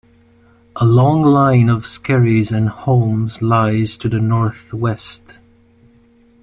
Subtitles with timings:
[0.77, 5.37] A long line of skerries and holms lies to the north west.